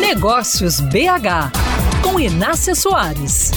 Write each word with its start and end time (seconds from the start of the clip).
Negócios 0.00 0.80
BH, 0.80 1.52
com 2.02 2.20
Inácia 2.20 2.74
Soares. 2.74 3.50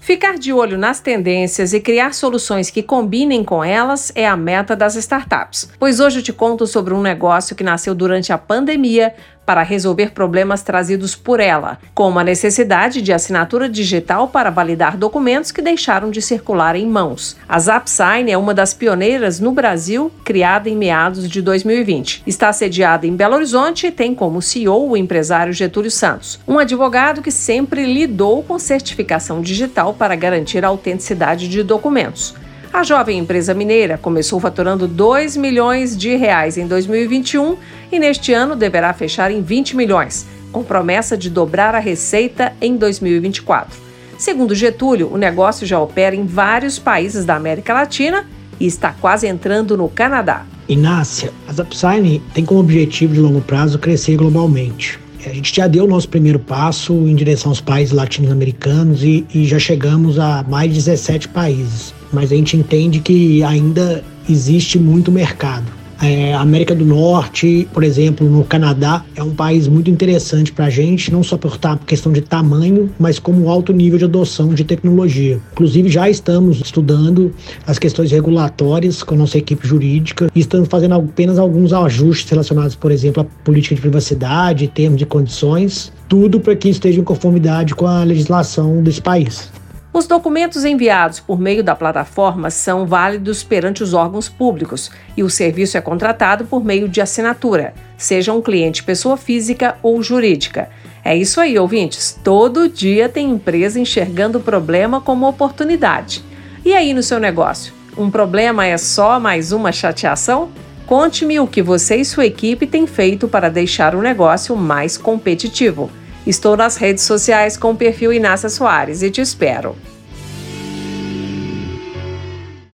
Ficar 0.00 0.38
de 0.38 0.52
olho 0.52 0.78
nas 0.78 1.00
tendências 1.00 1.72
e 1.72 1.80
criar 1.80 2.14
soluções 2.14 2.70
que 2.70 2.82
combinem 2.82 3.42
com 3.42 3.64
elas 3.64 4.12
é 4.14 4.26
a 4.26 4.36
meta 4.36 4.76
das 4.76 4.94
startups. 4.96 5.70
Pois 5.78 5.98
hoje 5.98 6.20
eu 6.20 6.22
te 6.22 6.32
conto 6.32 6.66
sobre 6.66 6.92
um 6.94 7.00
negócio 7.00 7.56
que 7.56 7.64
nasceu 7.64 7.94
durante 7.94 8.32
a 8.32 8.38
pandemia 8.38 9.14
para 9.48 9.62
resolver 9.62 10.10
problemas 10.10 10.60
trazidos 10.60 11.16
por 11.16 11.40
ela, 11.40 11.78
como 11.94 12.18
a 12.18 12.22
necessidade 12.22 13.00
de 13.00 13.14
assinatura 13.14 13.66
digital 13.66 14.28
para 14.28 14.50
validar 14.50 14.94
documentos 14.94 15.50
que 15.50 15.62
deixaram 15.62 16.10
de 16.10 16.20
circular 16.20 16.76
em 16.76 16.86
mãos. 16.86 17.34
A 17.48 17.58
ZapSign 17.58 18.30
é 18.30 18.36
uma 18.36 18.52
das 18.52 18.74
pioneiras 18.74 19.40
no 19.40 19.50
Brasil, 19.50 20.12
criada 20.22 20.68
em 20.68 20.76
meados 20.76 21.26
de 21.26 21.40
2020. 21.40 22.24
Está 22.26 22.52
sediada 22.52 23.06
em 23.06 23.16
Belo 23.16 23.36
Horizonte 23.36 23.86
e 23.86 23.90
tem 23.90 24.14
como 24.14 24.42
CEO 24.42 24.90
o 24.90 24.98
empresário 24.98 25.54
Getúlio 25.54 25.90
Santos, 25.90 26.38
um 26.46 26.58
advogado 26.58 27.22
que 27.22 27.30
sempre 27.30 27.90
lidou 27.90 28.42
com 28.42 28.58
certificação 28.58 29.40
digital 29.40 29.94
para 29.94 30.14
garantir 30.14 30.62
a 30.62 30.68
autenticidade 30.68 31.48
de 31.48 31.62
documentos. 31.62 32.34
A 32.78 32.84
jovem 32.84 33.18
empresa 33.18 33.52
mineira 33.54 33.98
começou 33.98 34.38
faturando 34.38 34.86
2 34.86 35.36
milhões 35.36 35.96
de 35.96 36.14
reais 36.14 36.56
em 36.56 36.64
2021 36.64 37.56
e 37.90 37.98
neste 37.98 38.32
ano 38.32 38.54
deverá 38.54 38.92
fechar 38.92 39.32
em 39.32 39.42
20 39.42 39.74
milhões, 39.74 40.24
com 40.52 40.62
promessa 40.62 41.16
de 41.16 41.28
dobrar 41.28 41.74
a 41.74 41.80
receita 41.80 42.52
em 42.60 42.76
2024. 42.76 43.76
Segundo 44.16 44.54
Getúlio, 44.54 45.12
o 45.12 45.18
negócio 45.18 45.66
já 45.66 45.80
opera 45.80 46.14
em 46.14 46.24
vários 46.24 46.78
países 46.78 47.24
da 47.24 47.34
América 47.34 47.74
Latina 47.74 48.24
e 48.60 48.66
está 48.66 48.92
quase 48.92 49.26
entrando 49.26 49.76
no 49.76 49.88
Canadá. 49.88 50.46
Inácia, 50.68 51.32
a 51.48 51.52
Zapsign 51.52 52.22
tem 52.32 52.44
como 52.44 52.60
objetivo 52.60 53.12
de 53.12 53.18
longo 53.18 53.40
prazo 53.40 53.80
crescer 53.80 54.14
globalmente. 54.14 55.00
A 55.26 55.30
gente 55.30 55.52
já 55.52 55.66
deu 55.66 55.84
o 55.84 55.88
nosso 55.88 56.08
primeiro 56.08 56.38
passo 56.38 56.92
em 56.92 57.16
direção 57.16 57.50
aos 57.50 57.60
países 57.60 57.92
latino-americanos 57.92 59.02
e, 59.02 59.26
e 59.34 59.46
já 59.46 59.58
chegamos 59.58 60.16
a 60.16 60.44
mais 60.44 60.70
de 60.70 60.76
17 60.76 61.26
países 61.30 61.97
mas 62.12 62.32
a 62.32 62.36
gente 62.36 62.56
entende 62.56 63.00
que 63.00 63.42
ainda 63.42 64.04
existe 64.28 64.78
muito 64.78 65.10
mercado. 65.10 65.78
É, 66.00 66.32
América 66.34 66.76
do 66.76 66.84
Norte, 66.84 67.68
por 67.72 67.82
exemplo, 67.82 68.28
no 68.28 68.44
Canadá, 68.44 69.04
é 69.16 69.22
um 69.22 69.34
país 69.34 69.66
muito 69.66 69.90
interessante 69.90 70.52
para 70.52 70.66
a 70.66 70.70
gente, 70.70 71.12
não 71.12 71.24
só 71.24 71.36
por 71.36 71.58
questão 71.84 72.12
de 72.12 72.20
tamanho, 72.20 72.88
mas 73.00 73.18
como 73.18 73.50
alto 73.50 73.72
nível 73.72 73.98
de 73.98 74.04
adoção 74.04 74.54
de 74.54 74.62
tecnologia. 74.62 75.40
Inclusive, 75.52 75.88
já 75.88 76.08
estamos 76.08 76.60
estudando 76.60 77.34
as 77.66 77.80
questões 77.80 78.12
regulatórias 78.12 79.02
com 79.02 79.14
a 79.16 79.18
nossa 79.18 79.38
equipe 79.38 79.66
jurídica 79.66 80.30
e 80.32 80.38
estamos 80.38 80.68
fazendo 80.68 80.94
apenas 80.94 81.36
alguns 81.36 81.72
ajustes 81.72 82.30
relacionados, 82.30 82.76
por 82.76 82.92
exemplo, 82.92 83.22
à 83.22 83.24
política 83.44 83.74
de 83.74 83.80
privacidade, 83.80 84.68
termos 84.68 84.98
de 84.98 85.06
condições, 85.06 85.92
tudo 86.08 86.38
para 86.38 86.54
que 86.54 86.68
esteja 86.68 87.00
em 87.00 87.04
conformidade 87.04 87.74
com 87.74 87.88
a 87.88 88.04
legislação 88.04 88.82
desse 88.84 89.02
país. 89.02 89.50
Os 89.98 90.06
documentos 90.06 90.64
enviados 90.64 91.18
por 91.18 91.40
meio 91.40 91.60
da 91.60 91.74
plataforma 91.74 92.50
são 92.50 92.86
válidos 92.86 93.42
perante 93.42 93.82
os 93.82 93.94
órgãos 93.94 94.28
públicos 94.28 94.92
e 95.16 95.24
o 95.24 95.28
serviço 95.28 95.76
é 95.76 95.80
contratado 95.80 96.44
por 96.44 96.64
meio 96.64 96.88
de 96.88 97.00
assinatura, 97.00 97.74
seja 97.96 98.32
um 98.32 98.40
cliente 98.40 98.84
pessoa 98.84 99.16
física 99.16 99.76
ou 99.82 100.00
jurídica. 100.00 100.68
É 101.04 101.16
isso 101.16 101.40
aí, 101.40 101.58
ouvintes. 101.58 102.16
Todo 102.22 102.68
dia 102.68 103.08
tem 103.08 103.28
empresa 103.28 103.80
enxergando 103.80 104.38
o 104.38 104.40
problema 104.40 105.00
como 105.00 105.28
oportunidade. 105.28 106.24
E 106.64 106.76
aí 106.76 106.94
no 106.94 107.02
seu 107.02 107.18
negócio? 107.18 107.74
Um 107.96 108.08
problema 108.08 108.64
é 108.64 108.78
só 108.78 109.18
mais 109.18 109.50
uma 109.50 109.72
chateação? 109.72 110.48
Conte-me 110.86 111.40
o 111.40 111.46
que 111.48 111.60
você 111.60 111.96
e 111.96 112.04
sua 112.04 112.24
equipe 112.24 112.68
têm 112.68 112.86
feito 112.86 113.26
para 113.26 113.50
deixar 113.50 113.96
o 113.96 114.00
negócio 114.00 114.54
mais 114.54 114.96
competitivo. 114.96 115.90
Estou 116.28 116.58
nas 116.58 116.76
redes 116.76 117.04
sociais 117.04 117.56
com 117.56 117.70
o 117.70 117.74
perfil 117.74 118.12
Inácia 118.12 118.50
Soares 118.50 119.00
e 119.00 119.10
te 119.10 119.22
espero. 119.22 119.74